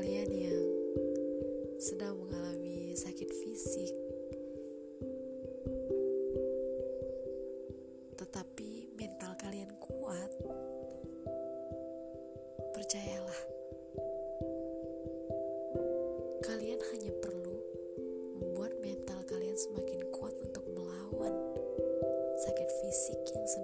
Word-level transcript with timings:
kalian 0.00 0.32
yang 0.32 0.64
sedang 1.76 2.16
mengalami 2.16 2.96
sakit 2.96 3.28
fisik, 3.36 3.92
tetapi 8.16 8.96
mental 8.96 9.36
kalian 9.36 9.68
kuat, 9.76 10.32
percayalah, 12.72 13.40
kalian 16.48 16.80
hanya 16.96 17.12
perlu 17.20 17.60
membuat 18.40 18.72
mental 18.80 19.20
kalian 19.28 19.58
semakin 19.60 20.00
kuat 20.16 20.32
untuk 20.40 20.64
melawan 20.72 21.36
sakit 22.40 22.68
fisik 22.80 23.20
yang 23.36 23.44
sedang 23.44 23.59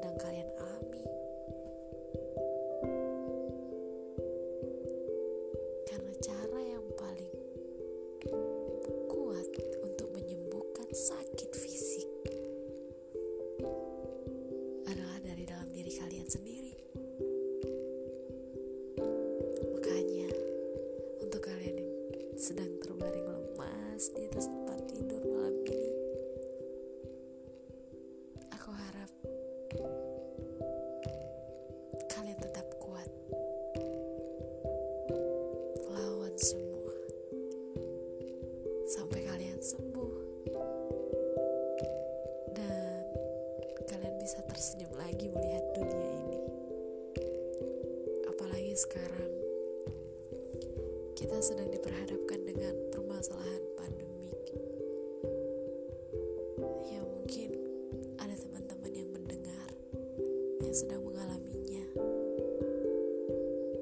sekarang 48.87 49.35
kita 51.19 51.43
sedang 51.43 51.67
diperhadapkan 51.75 52.39
dengan 52.47 52.71
permasalahan 52.95 53.63
pandemik. 53.75 54.39
Ya 56.87 57.03
mungkin 57.03 57.51
ada 58.23 58.39
teman-teman 58.39 58.93
yang 58.95 59.11
mendengar 59.11 59.69
yang 60.63 60.71
sedang 60.71 61.03
mengalaminya. 61.03 61.83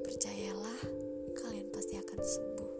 Percayalah, 0.09 0.81
kalian 1.37 1.69
pasti 1.69 2.01
akan 2.01 2.19
sembuh. 2.25 2.73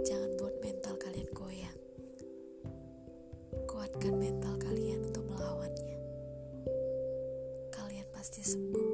Jangan 0.00 0.30
buat 0.40 0.56
mental 0.64 0.96
kalian 0.96 1.28
goyang. 1.36 1.78
Kuatkan 3.68 4.16
mental 4.16 4.56
kalian 4.64 5.12
untuk 5.12 5.28
melawannya. 5.28 5.98
Kalian 7.68 8.08
pasti 8.16 8.40
sembuh 8.40 8.85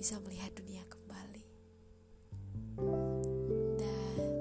bisa 0.00 0.16
melihat 0.24 0.48
dunia 0.56 0.80
kembali. 0.88 1.44
Dan 3.76 4.32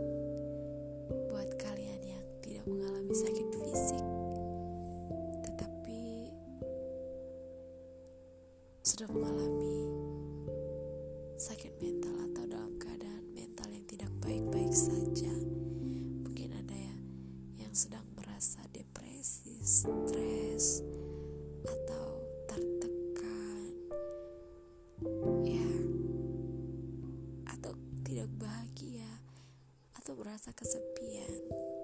buat 1.27 1.51
kalian 1.59 1.99
yang 1.99 2.23
tidak 2.39 2.63
mengalami 2.63 3.11
sakit 3.11 3.47
fisik, 3.59 4.05
tetapi 5.43 6.31
sudah 8.87 9.11
mengalami 9.11 9.91
sakit 11.35 11.75
mental 11.83 12.15
atau 12.31 12.47
dalam 12.47 12.79
keadaan 12.79 13.27
mental 13.35 13.67
yang 13.67 13.83
tidak 13.83 14.11
baik-baik 14.23 14.71
saja. 14.71 15.35
Mungkin 16.23 16.55
ada 16.55 16.71
ya 16.71 16.95
yang 17.67 17.75
sedang 17.75 18.07
merasa 18.15 18.63
depresi, 18.71 19.59
stres, 19.59 20.87
tidak 28.19 28.35
bahagia, 28.35 29.11
atau 29.95 30.11
merasa 30.19 30.51
kesepian. 30.51 31.78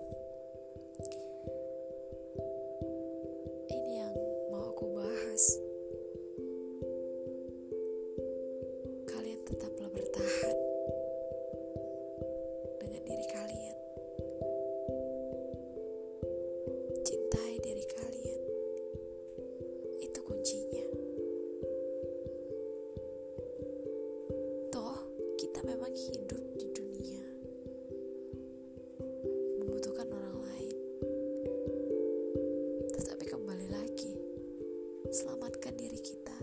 Selamatkan 35.66 35.82
diri 35.82 35.98
kita. 35.98 36.38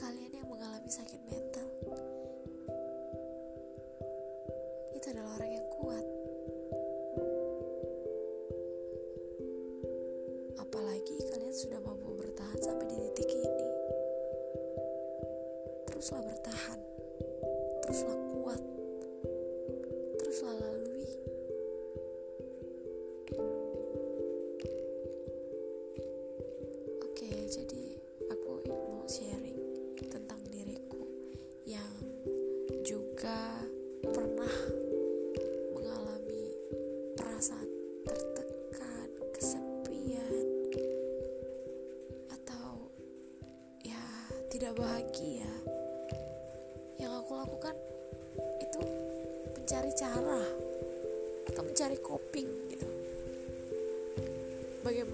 Kalian 0.00 0.32
yang 0.40 0.48
mengalami 0.48 0.88
sakit 0.88 1.20
mental, 1.28 1.68
itu 4.96 5.06
adalah 5.12 5.36
orang 5.36 5.52
yang 5.52 5.66
kuat. 5.68 6.06
Apalagi 10.56 11.16
kalian 11.28 11.52
sudah 11.52 11.84
mampu 11.84 12.16
bertahan 12.16 12.60
sampai 12.64 12.88
di 12.88 12.96
titik 13.12 13.28
ini. 13.28 13.68
Teruslah 15.84 16.24
bertahan, 16.24 16.80
teruslah 17.84 18.16
kuat, 18.40 18.62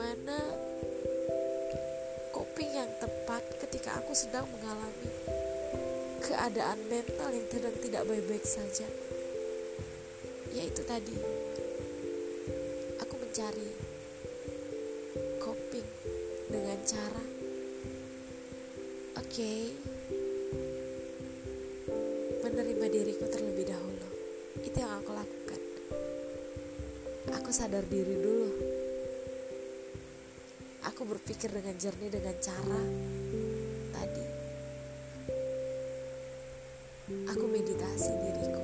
Bagaimana 0.05 0.37
coping 2.29 2.77
yang 2.77 2.93
tepat 3.01 3.41
ketika 3.57 3.97
aku 3.97 4.13
sedang 4.13 4.45
mengalami 4.53 5.09
keadaan 6.21 6.77
mental 6.93 7.33
yang 7.33 7.49
sedang 7.49 7.73
tidak 7.81 8.05
baik-baik 8.05 8.45
saja. 8.45 8.85
Yaitu 10.53 10.85
tadi, 10.85 11.17
aku 13.01 13.17
mencari 13.17 13.73
coping 15.41 15.89
dengan 16.53 16.79
cara, 16.85 17.25
oke, 19.25 19.53
menerima 22.45 22.87
diriku 22.93 23.25
terlebih 23.33 23.73
dahulu. 23.73 24.09
Itu 24.69 24.77
yang 24.85 25.01
aku 25.01 25.17
lakukan. 25.17 25.61
Aku 27.41 27.49
sadar 27.57 27.89
diri 27.89 28.21
dulu. 28.21 28.84
Aku 30.95 31.11
berpikir 31.11 31.51
dengan 31.51 31.75
jernih 31.75 32.07
dengan 32.07 32.39
cara 32.39 32.83
tadi. 33.91 34.27
Aku 37.35 37.45
meditasi 37.51 38.15
diriku. 38.15 38.63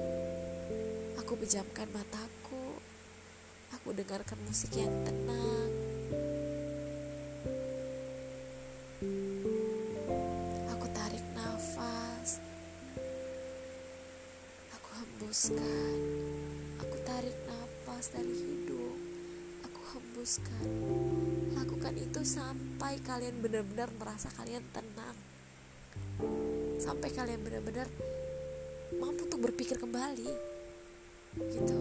Aku 1.18 1.34
pejamkan 1.34 1.90
mataku. 1.90 2.78
Aku 3.74 3.90
dengarkan 3.90 4.38
musik 4.46 4.70
yang 4.78 4.94
tenang. 5.02 5.69
Hembuskan. 19.94 20.66
Lakukan 21.54 21.94
itu 21.98 22.20
sampai 22.22 23.02
kalian 23.02 23.42
benar-benar 23.42 23.90
merasa 23.98 24.30
kalian 24.34 24.62
tenang. 24.70 25.16
Sampai 26.80 27.10
kalian 27.12 27.42
benar-benar 27.42 27.90
mampu 28.96 29.26
untuk 29.26 29.40
berpikir 29.50 29.76
kembali. 29.76 30.30
Gitu. 31.38 31.76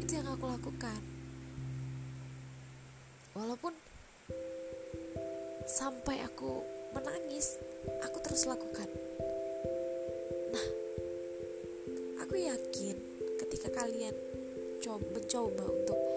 Itu 0.00 0.12
yang 0.16 0.28
aku 0.32 0.44
lakukan. 0.48 1.00
Walaupun 3.36 3.72
sampai 5.70 6.26
aku 6.26 6.66
menangis 6.90 7.56
aku 8.02 8.18
terus 8.26 8.44
lakukan. 8.50 8.90
Nah 10.50 10.66
aku 12.26 12.34
yakin 12.34 12.96
ketika 13.38 13.70
kalian 13.70 14.12
coba 14.82 15.06
mencoba 15.14 15.64
untuk 15.70 16.09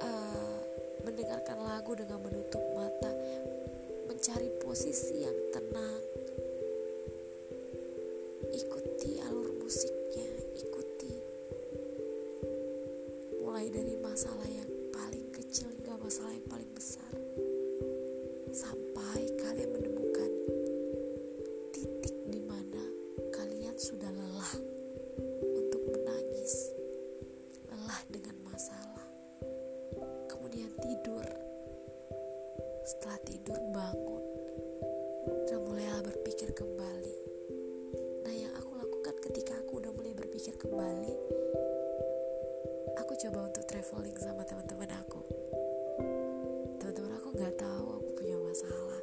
uh, 0.00 0.58
mendengarkan 1.04 1.58
lagu 1.60 1.92
dengan 1.94 2.18
menutup 2.22 2.62
mata 2.74 3.12
mencari 4.08 4.48
posisi 4.62 5.22
yang 5.22 5.36
tenang 5.52 6.13
tidur. 30.82 31.26
Setelah 32.84 33.18
tidur, 33.24 33.58
bangun 33.70 34.24
dan 35.48 35.58
mulailah 35.64 36.02
berpikir 36.04 36.52
kembali. 36.52 37.16
Nah, 38.24 38.34
yang 38.34 38.52
aku 38.58 38.76
lakukan 38.76 39.14
ketika 39.30 39.56
aku 39.60 39.80
udah 39.80 39.92
mulai 39.94 40.12
berpikir 40.12 40.56
kembali, 40.58 41.14
aku 42.98 43.12
coba 43.24 43.48
untuk 43.48 43.64
traveling 43.68 44.16
sama 44.20 44.42
teman-teman 44.44 44.90
aku. 45.00 45.20
Teman-teman 46.80 47.12
aku 47.16 47.28
nggak 47.36 47.54
tahu 47.56 47.86
aku 48.00 48.10
punya 48.16 48.36
masalah, 48.40 49.00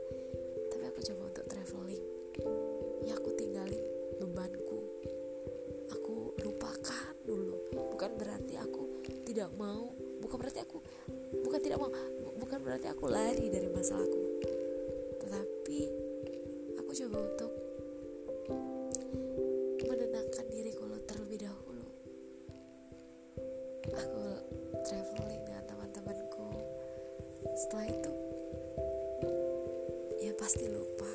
tapi 0.69 0.83
aku 0.89 1.00
coba 1.13 1.21
untuk 1.31 1.45
traveling. 1.50 2.03
Ya 3.06 3.18
aku 3.18 3.29
tinggalin 3.33 3.85
bebanku. 4.21 4.79
Aku 5.89 6.38
lupakan 6.45 7.13
dulu. 7.25 7.57
Bukan 7.73 8.12
berarti 8.18 8.57
aku 8.62 9.01
tidak 9.25 9.50
mau, 9.57 9.89
bukan 10.21 10.38
berarti 10.38 10.62
aku 10.62 10.77
bukan 12.38 12.60
berarti 12.62 12.92
aku 12.92 13.06
lari 13.07 13.48
dari 13.48 13.69
masalahku. 13.72 14.22
Tetapi 15.22 15.80
aku 16.78 16.92
coba 16.92 17.18
untuk 17.24 17.51
menenangkan 19.88 20.45
diri 20.51 20.72
kalau 20.75 20.98
terlebih 21.07 21.48
dahulu. 21.48 21.88
Aku 23.88 24.24
traveling 24.83 25.42
dengan 25.48 25.63
teman-temanku. 25.66 26.50
Setelah 27.56 27.88
itu 27.89 28.12
ya 30.22 30.33
pasti 30.38 30.66
lupa. 30.69 31.12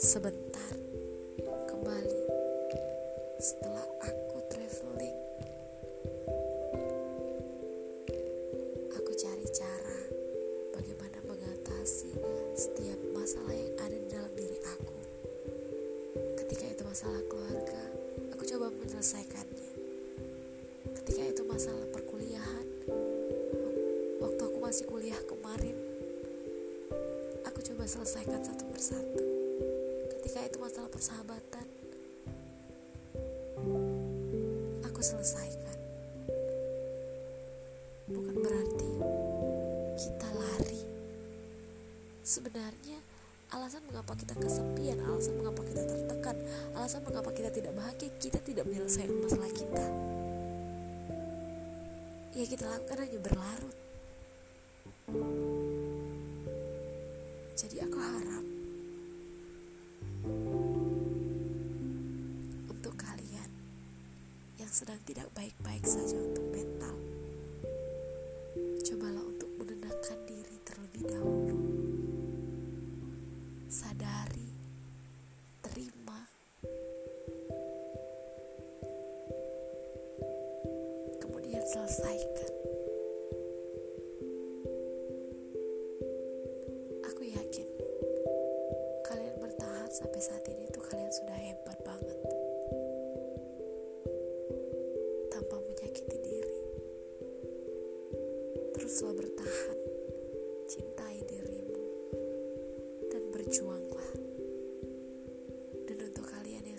Sebentar 0.00 0.39
kuliah 25.10 25.26
kemarin 25.26 25.74
aku 27.42 27.58
coba 27.66 27.82
selesaikan 27.82 28.46
satu 28.46 28.62
persatu. 28.70 29.26
Ketika 30.06 30.46
itu 30.46 30.62
masalah 30.62 30.86
persahabatan 30.86 31.66
aku 34.86 35.00
selesaikan. 35.02 35.78
Bukan 38.06 38.36
berarti 38.38 38.92
kita 39.98 40.28
lari. 40.30 40.82
Sebenarnya 42.22 43.02
alasan 43.50 43.82
mengapa 43.90 44.14
kita 44.14 44.38
kesepian 44.38 45.02
alasan 45.10 45.34
mengapa 45.42 45.66
kita 45.66 45.90
tertekan 45.90 46.38
alasan 46.78 47.02
mengapa 47.02 47.34
kita 47.34 47.50
tidak 47.50 47.74
bahagia 47.74 48.14
kita 48.22 48.38
tidak 48.46 48.62
menyelesaikan 48.62 49.18
masalah 49.26 49.50
kita. 49.50 49.86
Ya 52.38 52.46
kita 52.46 52.62
lakukan 52.70 53.02
hanya 53.02 53.18
berlarut 53.18 53.89
yang 64.60 64.68
sedang 64.68 65.00
tidak 65.08 65.24
baik-baik 65.32 65.80
saja 65.88 66.20
untuk 66.20 66.44
mental. 66.52 66.92
Cobalah 68.84 69.24
untuk 69.24 69.48
menenangkan 69.56 70.20
diri 70.28 70.56
terlebih 70.60 71.08
dahulu. 71.08 71.56
Sadari 73.72 74.52
terima. 75.64 76.28
Kemudian 81.24 81.64
selesaikan. 81.64 82.52
Aku 87.08 87.22
yakin 87.24 87.68
kalian 89.08 89.36
bertahan 89.40 89.88
sampai 89.88 90.20
saat 90.20 90.44
ini 90.52 90.68
tuh 90.68 90.84
kalian 90.84 91.12
sudah 91.16 91.38
hebat 91.48 91.79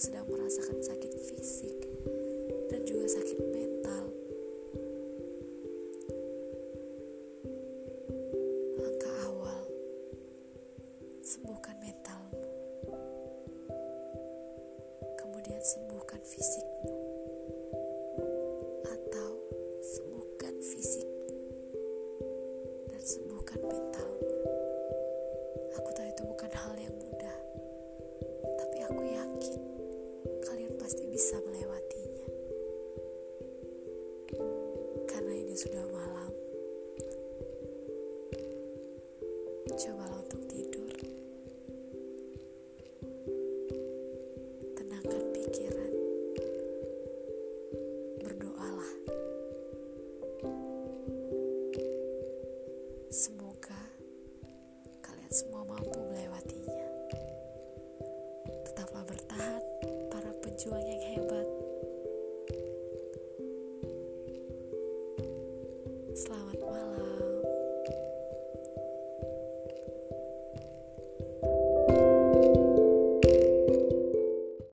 sedang 0.01 0.25
merasakan 0.34 0.81
sakit 0.81 1.13
fisik 1.13 1.77
dan 2.74 2.81
juga 2.89 3.05
sakit 3.05 3.38
mental 3.38 3.71
cobalah 39.72 40.11
untuk 40.11 40.11